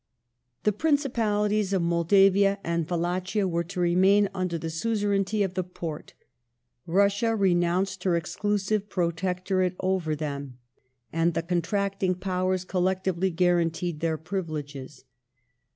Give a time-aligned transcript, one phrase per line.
[0.63, 6.15] The Principalities of Moldavia and Wallachia were to remain under the suzerainty of the Porte;
[6.87, 10.57] Russia renounced her exclusive protectorate over them,
[11.13, 15.03] and the contracting Powers collectively guaranteed their privileges.